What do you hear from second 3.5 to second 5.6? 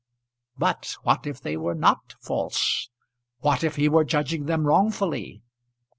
if he were judging them wrongfully?